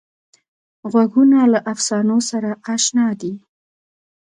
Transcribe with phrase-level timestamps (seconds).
[0.91, 3.33] غوږونه له افسانو سره اشنا دي